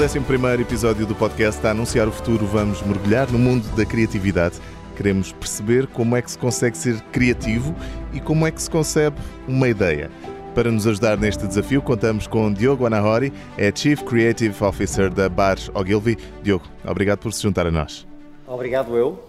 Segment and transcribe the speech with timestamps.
[0.00, 0.16] 11
[0.60, 4.60] episódio do podcast a Anunciar o Futuro, vamos mergulhar no mundo da criatividade.
[4.96, 7.74] Queremos perceber como é que se consegue ser criativo
[8.14, 9.16] e como é que se concebe
[9.48, 10.08] uma ideia.
[10.54, 15.56] Para nos ajudar neste desafio, contamos com Diogo Anahori, é Chief Creative Officer da Bar
[15.74, 16.16] Ogilvy.
[16.44, 18.06] Diogo, obrigado por se juntar a nós.
[18.46, 19.20] Obrigado eu.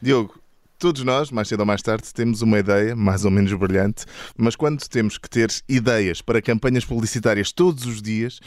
[0.00, 0.40] Diogo,
[0.78, 4.06] todos nós, mais cedo ou mais tarde, temos uma ideia mais ou menos brilhante,
[4.38, 8.40] mas quando temos que ter ideias para campanhas publicitárias todos os dias,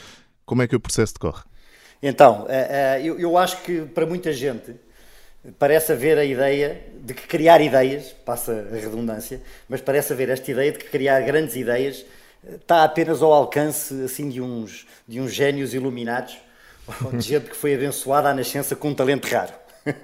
[0.46, 1.42] como é que o processo decorre?
[2.02, 4.76] Então, eh, eh, eu acho que para muita gente
[5.58, 10.50] parece haver a ideia de que criar ideias, passa a redundância, mas parece haver esta
[10.50, 12.04] ideia de que criar grandes ideias
[12.46, 16.36] eh, está apenas ao alcance assim de uns, de uns génios iluminados,
[17.12, 19.52] de gente que foi abençoada à nascença com um talento raro.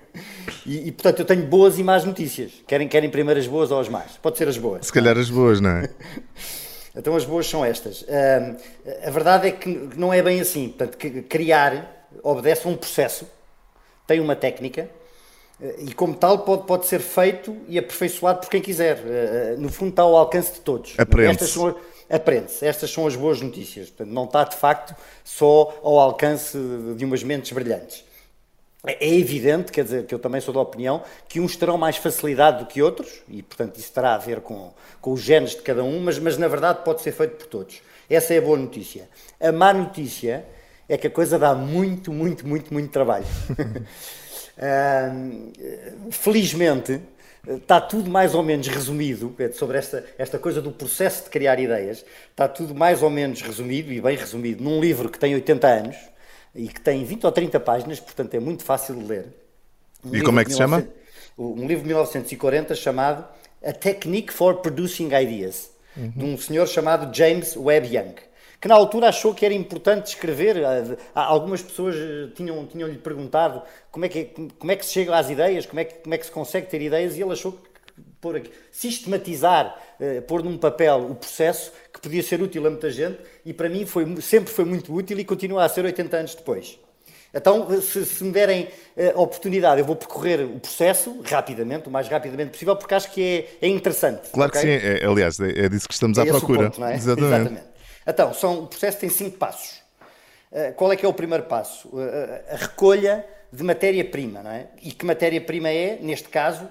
[0.64, 2.52] E, e, portanto eu tenho boas e más notícias.
[2.68, 4.16] Querem, querem primeiro as boas ou as más?
[4.22, 4.86] Pode ser as boas.
[4.86, 5.90] Se calhar as boas, não é?
[6.94, 8.04] Então as boas são estas.
[9.04, 10.68] A verdade é que não é bem assim.
[10.68, 13.26] Portanto, criar obedece a um processo,
[14.06, 14.88] tem uma técnica
[15.60, 18.98] uh, e, como tal, pode, pode ser feito e aperfeiçoado por quem quiser.
[18.98, 20.94] Uh, no fundo, está ao alcance de todos.
[20.98, 21.58] Aprende-se.
[22.10, 22.66] Aprende-se.
[22.66, 23.88] Estas são as boas notícias.
[23.88, 26.58] Portanto, não está, de facto, só ao alcance
[26.96, 28.04] de umas mentes brilhantes.
[28.84, 32.58] É evidente, quer dizer, que eu também sou da opinião que uns terão mais facilidade
[32.58, 35.84] do que outros, e portanto isso terá a ver com, com os genes de cada
[35.84, 37.80] um, mas, mas na verdade pode ser feito por todos.
[38.10, 39.08] Essa é a boa notícia.
[39.40, 40.44] A má notícia
[40.88, 43.24] é que a coisa dá muito, muito, muito, muito trabalho.
[46.10, 47.00] felizmente,
[47.48, 52.04] está tudo mais ou menos resumido sobre esta, esta coisa do processo de criar ideias,
[52.30, 56.11] está tudo mais ou menos resumido e bem resumido num livro que tem 80 anos
[56.54, 59.26] e que tem 20 ou 30 páginas, portanto é muito fácil de ler.
[60.04, 60.86] Um e como é que se chama?
[61.38, 63.26] Um livro de 1940 chamado
[63.64, 66.10] A Technique for Producing Ideas, uhum.
[66.10, 68.14] de um senhor chamado James Webb Young,
[68.60, 70.56] que na altura achou que era importante escrever.
[71.14, 74.26] Algumas pessoas eh, tinham, tinham-lhe perguntado como é, que,
[74.58, 76.66] como é que se chega às ideias, como é que, como é que se consegue
[76.68, 77.71] ter ideias, e ele achou que
[78.22, 82.88] pôr aqui, sistematizar, uh, pôr num papel o processo que podia ser útil a muita
[82.88, 86.34] gente e para mim foi, sempre foi muito útil e continua a ser 80 anos
[86.36, 86.78] depois.
[87.34, 91.90] Então, eh, se, se me derem uh, oportunidade, eu vou percorrer o processo rapidamente, o
[91.90, 94.30] mais rapidamente possível, porque acho que é, é interessante.
[94.30, 94.60] Claro okay?
[94.60, 96.70] que sim, é, aliás, é, é, disso que estamos é à procura.
[96.70, 96.94] Ponto, é?
[96.94, 97.34] Exatamente.
[97.34, 97.66] Exatamente.
[98.06, 99.82] Então, são, o processo tem cinco passos.
[100.52, 101.88] Uh, qual é que é o primeiro passo?
[101.88, 102.02] Uh,
[102.52, 104.68] a recolha de matéria-prima, não é?
[104.82, 106.68] E que matéria-prima é, neste caso,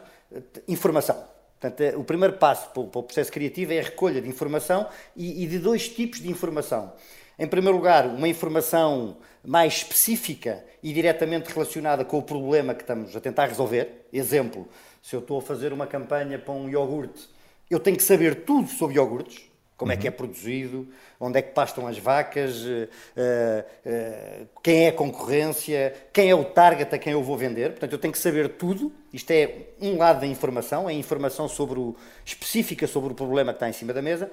[0.67, 1.30] informação.
[1.61, 5.45] Portanto, é, o primeiro passo para o processo criativo é a recolha de informação e,
[5.45, 6.91] de dois tipos de informação.
[7.37, 13.15] Em primeiro lugar, uma informação mais específica e diretamente relacionada com o problema que estamos
[13.15, 14.07] a tentar resolver.
[14.11, 14.67] Exemplo,
[15.03, 17.29] se eu estou a fazer uma campanha para um iogurte,
[17.69, 19.50] eu tenho que saber tudo sobre iogurtes,
[19.81, 19.97] como uhum.
[19.97, 20.87] é que é produzido,
[21.19, 22.87] onde é que pastam as vacas, uh,
[23.17, 27.71] uh, quem é a concorrência, quem é o target a quem eu vou vender.
[27.71, 28.93] Portanto, eu tenho que saber tudo.
[29.11, 33.55] Isto é um lado da informação, é informação sobre o, específica sobre o problema que
[33.55, 34.29] está em cima da mesa.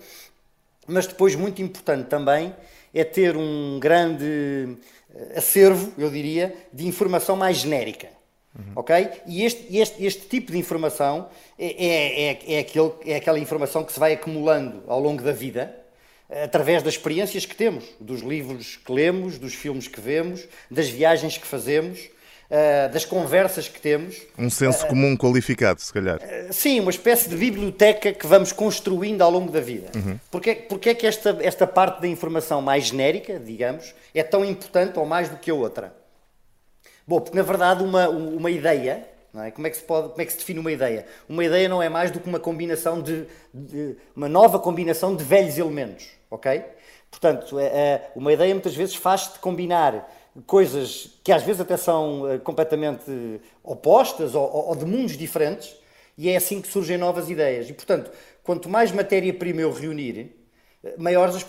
[0.87, 2.55] Mas depois, muito importante também,
[2.93, 4.77] é ter um grande
[5.35, 8.18] acervo, eu diria, de informação mais genérica.
[8.59, 8.73] Uhum.
[8.75, 9.09] Ok?
[9.27, 13.85] E este, este, este tipo de informação é, é, é, é, aquele, é aquela informação
[13.85, 15.75] que se vai acumulando ao longo da vida,
[16.43, 21.39] através das experiências que temos, dos livros que lemos, dos filmes que vemos, das viagens
[21.39, 22.11] que fazemos,
[22.51, 24.17] uh, das conversas que temos.
[24.39, 26.19] Um senso uh, comum qualificado, se calhar.
[26.19, 29.89] Uh, sim, uma espécie de biblioteca que vamos construindo ao longo da vida.
[29.95, 30.19] Uhum.
[30.31, 34.99] Porquê, porquê é que esta, esta parte da informação mais genérica, digamos, é tão importante
[34.99, 35.95] ou mais do que a outra?
[37.09, 39.51] Bom, porque na verdade uma, uma ideia, é?
[39.51, 41.07] Como, é que se pode, como é que se define uma ideia?
[41.29, 45.25] Uma ideia não é mais do que uma combinação de, de uma nova combinação de
[45.25, 46.63] velhos elementos, ok?
[47.11, 50.11] Portanto, é, é, uma ideia muitas vezes faz-te combinar
[50.47, 55.75] coisas que às vezes até são é, completamente opostas ou, ou, de mundos diferentes
[56.17, 57.71] e é assim que surgem novas ideias.
[57.71, 58.11] E, portanto,
[58.43, 60.37] quanto mais matéria-prima eu reunir,
[60.97, 61.47] maiores as,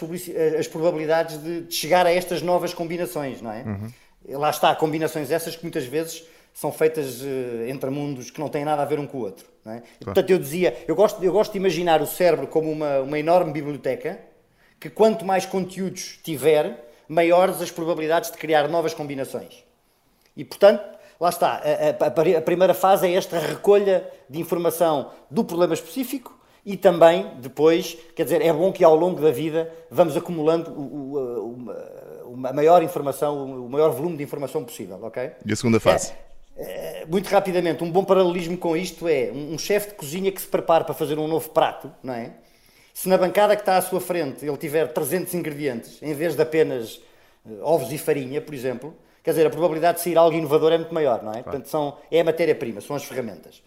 [0.57, 3.63] as probabilidades de, de, chegar a estas novas combinações, não é?
[3.63, 3.88] Uhum.
[4.27, 6.24] Lá está, combinações essas que muitas vezes
[6.54, 9.45] são feitas uh, entre mundos que não têm nada a ver um com o outro.
[9.66, 9.69] É?
[9.69, 9.83] Claro.
[10.04, 13.51] Portanto, eu dizia, eu gosto, eu gosto de imaginar o cérebro como uma, uma enorme
[13.51, 14.19] biblioteca
[14.80, 19.63] que quanto mais conteúdos tiver, maiores as probabilidades de criar novas combinações.
[20.38, 20.81] E, portanto,
[21.19, 26.38] lá está, a, a, a, primeira fase é esta recolha de informação do problema específico
[26.65, 31.17] e também depois, quer dizer, é bom que ao longo da vida vamos acumulando o,
[31.17, 35.31] o, uma, maior informação, o maior volume de informação possível, ok?
[35.45, 36.13] E a segunda fase?
[36.57, 40.31] É, é, muito rapidamente, um bom paralelismo com isto é um, um chefe de cozinha
[40.31, 42.33] que se prepara para fazer um novo prato, não é?
[42.94, 46.41] Se na bancada que está à sua frente ele tiver 300 ingredientes, em vez de
[46.41, 46.95] apenas
[47.45, 50.77] uh, ovos e farinha, por exemplo, quer dizer, a probabilidade de sair algo inovador é
[50.77, 51.35] muito maior, não é?
[51.35, 51.44] Claro.
[51.44, 53.63] Portanto, são, é a matéria-prima, são as ferramentas.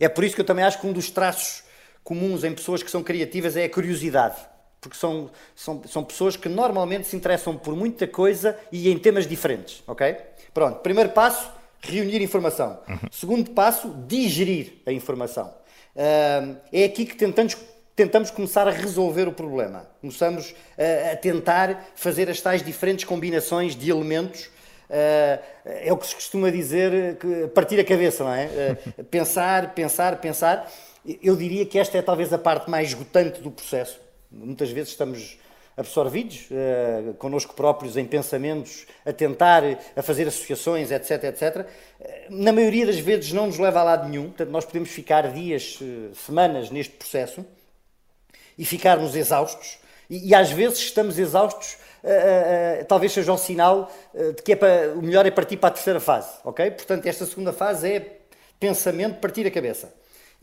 [0.00, 1.64] É por isso que eu também acho que um dos traços
[2.04, 4.36] comuns em pessoas que são criativas é a curiosidade.
[4.80, 9.26] Porque são, são, são pessoas que normalmente se interessam por muita coisa e em temas
[9.26, 10.14] diferentes, ok?
[10.52, 12.78] Pronto, primeiro passo, reunir informação.
[12.86, 12.98] Uhum.
[13.10, 15.54] Segundo passo, digerir a informação.
[15.96, 17.56] Uh, é aqui que tentamos,
[17.96, 19.86] tentamos começar a resolver o problema.
[20.02, 24.50] Começamos a, a tentar fazer as tais diferentes combinações de elementos
[24.84, 28.76] Uh, é o que se costuma dizer, que partir a cabeça, não é?
[28.98, 30.70] Uh, pensar, pensar, pensar.
[31.22, 34.00] Eu diria que esta é talvez a parte mais esgotante do processo.
[34.30, 35.38] Muitas vezes estamos
[35.76, 39.62] absorvidos uh, connosco próprios em pensamentos, a tentar,
[39.94, 41.66] a fazer associações, etc, etc.
[42.30, 45.78] Na maioria das vezes não nos leva a lado nenhum, portanto nós podemos ficar dias,
[45.80, 47.44] uh, semanas neste processo
[48.56, 49.78] e ficarmos exaustos
[50.08, 54.52] e, e às vezes estamos exaustos Uh, uh, talvez seja o sinal uh, de que
[54.52, 56.70] é para, o melhor é partir para a terceira fase, ok?
[56.72, 58.18] Portanto, esta segunda fase é
[58.60, 59.90] pensamento, partir a cabeça.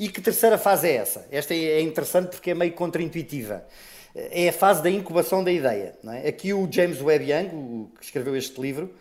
[0.02, 1.28] E que terceira fase é essa?
[1.32, 3.64] Esta é interessante porque é meio contraintuitiva.
[4.16, 5.94] É a fase da incubação da ideia.
[6.24, 6.28] É?
[6.28, 8.92] Aqui o James Webb Young, o que escreveu este livro,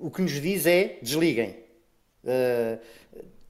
[0.00, 1.54] o que nos diz é desliguem.
[2.24, 2.78] Uh,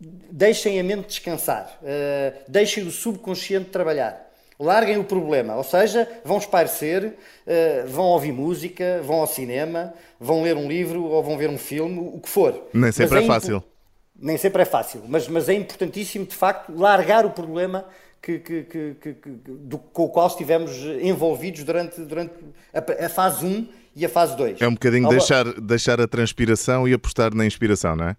[0.01, 1.79] deixem a mente descansar.
[1.81, 4.29] Uh, deixem o subconsciente trabalhar.
[4.59, 7.15] Larguem o problema, ou seja, vão espairecer,
[7.47, 11.59] uh, vão ouvir música, vão ao cinema, vão ler um livro ou vão ver um
[11.59, 12.69] filme, o que for.
[12.75, 13.63] Nem sempre é, é fácil
[14.19, 17.85] nem sempre é fácil, mas, mas é importantíssimo, de facto, largar o problema
[18.21, 22.35] que, que, que, que do, com o qual estivemos envolvidos durante, durante
[22.75, 24.61] a, a, fase 1 e a fase 2.
[24.61, 28.17] É um bocadinho deixar, deixar a transpiração e apostar na inspiração, não é?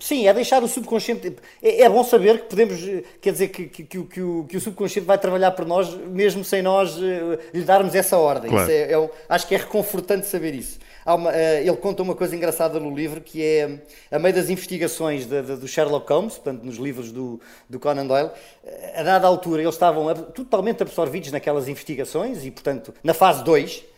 [0.00, 1.36] Sim, é deixar o subconsciente.
[1.62, 2.80] É, é bom saber que podemos,
[3.20, 6.62] quer dizer, que, que, que, o, que, o, subconsciente vai trabalhar por nós, mesmo sem
[6.62, 8.50] nós uh, lhe darmos essa ordem.
[8.50, 8.70] Claro.
[8.70, 10.78] É, é, acho que é reconfortante saber isso.
[11.06, 13.78] Uma, uh, ele conta uma coisa engraçada no livro que é,
[14.10, 18.06] a meio das investigações de, de, do Sherlock Holmes, portanto, nos livros do, do Conan
[18.06, 23.42] Doyle, uh, a dada altura eles estavam totalmente absorvidos naquelas investigações e, portanto, na fase
[23.44, 23.91] 2.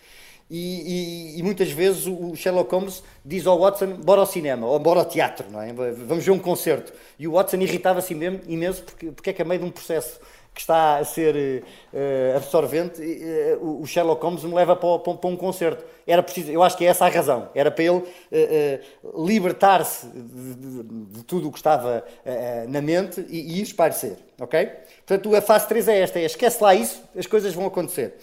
[0.50, 4.78] E, e, e, muitas vezes o Sherlock Holmes diz ao Watson: bora ao cinema, ou
[4.78, 5.72] bora ao teatro, não é?
[5.72, 6.92] vamos ver um concerto.
[7.18, 10.20] E o Watson irritava-se imenso porque, porque é que, a meio de um processo
[10.54, 15.30] que está a ser uh, absorvente, uh, o Sherlock Holmes me leva para, para, para,
[15.30, 15.84] um concerto.
[16.06, 17.48] Era preciso, eu acho que é essa a razão.
[17.54, 22.04] Era para ele uh, libertar-se de, de, de, tudo o que estava
[22.68, 24.16] na mente e, e ir espairecer.
[24.38, 24.70] Ok?
[25.04, 28.14] Portanto, a fase 3 é esta: é esquece lá isso, as coisas vão acontecer.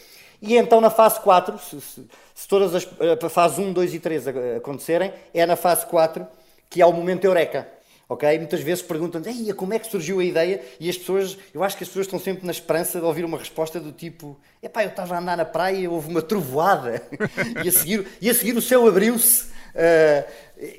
[0.42, 2.88] E então, na fase 4, se, se, se todas as
[3.24, 4.28] a fase 1, 2 e 3
[4.58, 6.26] acontecerem, é na fase 4
[6.70, 7.68] que é o momento eureka
[8.12, 8.38] ok?
[8.38, 10.62] Muitas vezes perguntam Ei, como é que surgiu a ideia?
[10.80, 13.38] E as pessoas, eu acho que as pessoas estão sempre na esperança de ouvir uma
[13.38, 17.02] resposta do tipo: epá, eu estava a andar na praia e houve uma trovoada
[17.64, 19.50] e, a seguir, e a seguir o céu abriu-se.
[19.72, 20.30] Uh,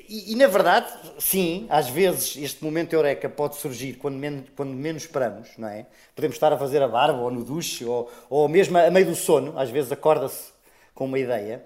[0.07, 0.87] e, e, na verdade,
[1.17, 5.87] sim, às vezes este momento eureka pode surgir quando, men quando menos esperamos, não é?
[6.15, 9.15] Podemos estar a fazer a barba ou no duche ou, ou mesmo a meio do
[9.15, 10.53] sono, às vezes acorda-se
[10.93, 11.65] com uma ideia.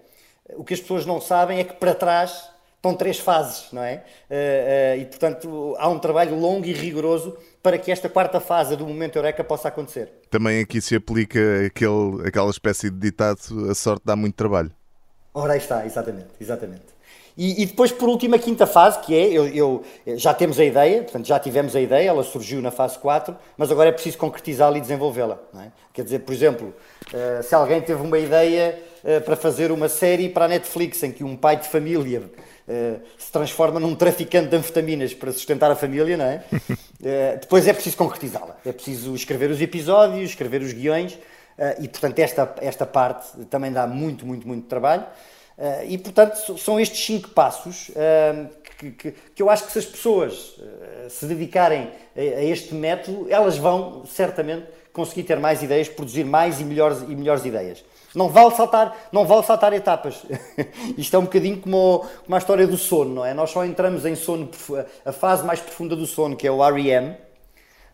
[0.56, 4.04] O que as pessoas não sabem é que para trás estão três fases, não é?
[4.30, 8.76] Uh, uh, e, portanto, há um trabalho longo e rigoroso para que esta quarta fase
[8.76, 10.10] do momento Eureka possa acontecer.
[10.30, 14.72] Também aqui se aplica aquele, aquela espécie de ditado: a sorte dá muito trabalho.
[15.34, 16.98] Ora, aí está, exatamente, exatamente.
[17.38, 19.84] E, e, depois, por último, a quinta fase, que é, eu, eu,
[20.18, 23.72] já temos a ideia, portanto, já tivemos a ideia, ela surgiu na fase 4, mas
[23.72, 25.38] agora é preciso concretizá-la e desenvolvê-la.
[25.60, 25.68] É?
[25.94, 26.74] Quer dizer, por exemplo,
[27.14, 28.84] uh, se alguém teve uma ideia
[29.24, 32.30] para fazer uma série para a Netflix, em que um pai de família
[32.68, 36.44] uh, se transforma num traficante de anfetaminas para sustentar a família, não é?
[37.40, 38.58] depois é preciso concretizá-la.
[38.66, 41.18] É preciso escrever os episódios, escrever os guiões,
[41.80, 45.06] e, portanto, esta, esta parte também dá muito, muito, muito trabalho.
[45.58, 48.48] Uh, e, portanto, são estes cinco passos uh,
[48.78, 52.76] que, que, que, eu acho que se as pessoas uh, se dedicarem a, a, este
[52.76, 57.86] método, elas vão certamente conseguir ter mais ideias, produzir mais e melhores, e melhores ideias.
[58.14, 60.26] Não vale saltar, não vale saltar etapas.
[60.98, 63.34] Isto é um bocadinho como, como a história do sono, não é?
[63.34, 64.50] Nós só entramos em sono,
[65.06, 67.16] a fase mais profunda do sono, que é o REM,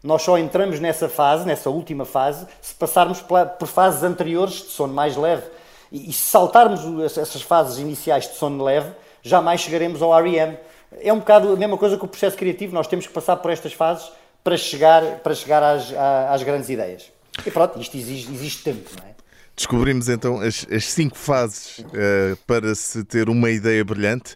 [0.03, 4.93] nós só entramos nessa fase, nessa última fase, se passarmos por fases anteriores de sono
[4.93, 5.43] mais leve
[5.89, 8.91] e, se saltarmos essas fases iniciais de sono leve,
[9.21, 10.57] jamais chegaremos ao REM.
[10.99, 13.49] É um bocado a mesma coisa que o processo criativo, nós temos que passar por
[13.49, 14.11] estas fases
[14.43, 15.91] para chegar, para chegar às,
[16.29, 17.11] às grandes ideias.
[17.45, 19.13] E pronto, isto exige, exige tempo, não é?
[19.55, 24.35] Descobrimos então as, as cinco fases uh, para se ter uma ideia brilhante.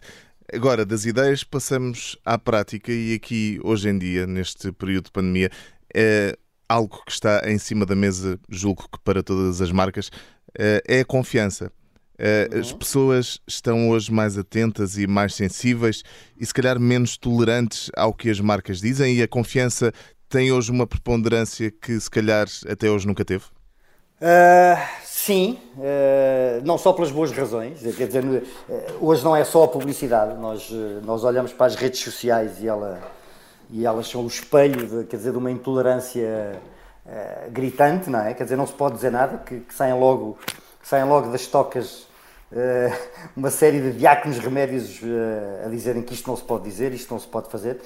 [0.52, 5.50] Agora, das ideias, passamos à prática e aqui, hoje em dia, neste período de pandemia,
[5.94, 6.36] é
[6.68, 10.10] algo que está em cima da mesa, julgo que para todas as marcas,
[10.58, 11.72] eh, é a confiança.
[12.18, 12.78] Eh, as uhum.
[12.78, 16.02] pessoas estão hoje mais atentas e mais sensíveis
[16.36, 19.92] e, se calhar, menos tolerantes ao que as marcas dizem, e a confiança
[20.28, 23.44] tem hoje uma preponderância que, se calhar, até hoje nunca teve?
[24.20, 28.42] Uh, sim, uh, não só pelas boas razões, quer dizer, uh,
[29.00, 30.68] hoje não é só a publicidade, nós,
[31.04, 33.00] nós olhamos para as redes sociais e, ela,
[33.70, 36.60] e elas são o espelho de, quer dizer, de uma intolerância
[37.50, 38.34] gritante, não é?
[38.34, 40.36] Quer dizer, não se pode dizer nada, que, que saem, logo,
[40.82, 42.07] que saem logo das tocas
[43.36, 45.00] uma série de diáconos remédios
[45.64, 47.80] a dizerem que isto não se pode dizer, isto não se pode fazer,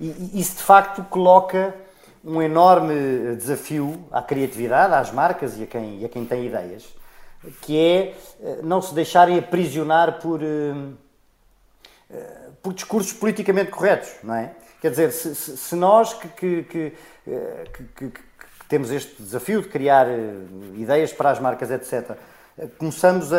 [0.00, 1.74] e, isso de facto coloca
[2.24, 6.84] um enorme desafio à criatividade, às marcas e a quem, e a quem tem ideias,
[7.62, 10.74] que é eh, não se deixarem aprisionar por, eh,
[12.10, 14.52] eh, por discursos politicamente corretos, não é?
[14.80, 16.92] Quer dizer, se, se nós que, que, que,
[17.96, 18.12] que,
[18.68, 20.06] temos este desafio de criar
[20.74, 22.16] ideias para as marcas, etc.,
[22.78, 23.38] começamos a,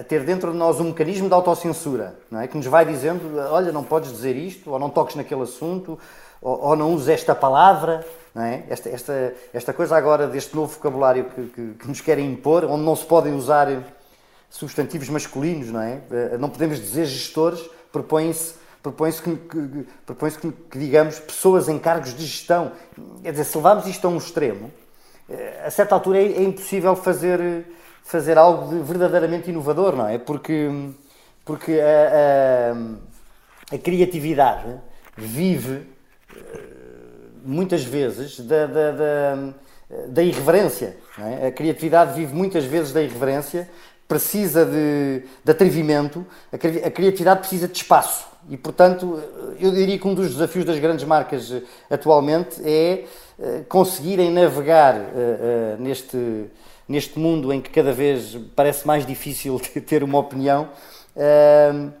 [0.00, 2.48] a, ter dentro de nós um mecanismo de autocensura, não é?
[2.48, 5.98] que nos vai dizendo, olha, não podes dizer isto, ou não toques naquele assunto,
[6.40, 8.04] ou, ou não uses esta palavra,
[8.34, 8.64] não é?
[8.68, 12.84] esta, esta, esta coisa agora deste novo vocabulário que, que, que, nos querem impor, onde
[12.84, 13.68] não se podem usar
[14.48, 16.00] substantivos masculinos, não é?
[16.10, 17.60] Eh, não podemos dizer gestores,
[17.92, 22.72] propõe-se propõe-se que, que, propõe que, que, digamos, pessoas em cargos de gestão.
[23.22, 24.70] Quer dizer, se levarmos isto a um extremo,
[25.28, 27.66] eh, a certa altura é, é impossível fazer,
[28.04, 30.18] fazer algo de verdadeiramente inovador, não é?
[30.18, 30.68] Porque,
[31.44, 32.72] porque a,
[33.72, 34.74] a, a criatividade
[35.16, 35.86] vive
[37.44, 39.38] muitas vezes da, da, da,
[40.08, 40.96] da irreverência.
[41.18, 41.48] É?
[41.48, 43.68] A criatividade vive muitas vezes da irreverência,
[44.06, 48.28] precisa de, de atrevimento, a, a criatividade precisa de espaço.
[48.48, 49.20] E, portanto,
[49.60, 53.04] eu diria que um dos desafios das grandes marcas eh, atualmente é
[53.38, 54.96] eh, conseguirem navegar
[55.78, 56.46] neste,
[56.90, 60.68] neste mundo em que cada vez parece mais difícil ter uma opinião.
[61.14, 61.92] Uh,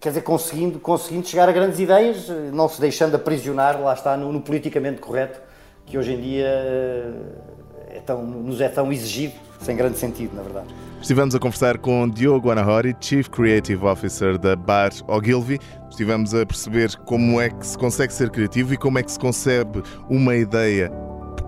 [0.00, 4.32] quer dizer, conseguindo, conseguindo chegar a grandes ideias, não se deixando aprisionar, lá está, no,
[4.32, 5.40] no politicamente correto,
[5.84, 10.42] que hoje em dia eh, é tão, nos é tão exigido, sem grande sentido, na
[10.42, 10.66] verdade.
[11.00, 15.58] Estivemos a conversar com Diogo Anahori, Chief Creative Officer da Bar Ogilvy.
[15.88, 19.18] Estivemos a perceber como é que se consegue ser criativo e como é que se
[19.18, 20.92] concebe uma ideia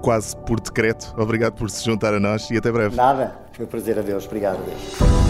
[0.02, 1.14] quase por decreto.
[1.16, 2.97] Obrigado por se juntar a nós e até breve.
[2.97, 4.26] Nada, foi um prazer a Deus.
[4.26, 4.59] Obrigado.
[4.66, 5.22] Deus.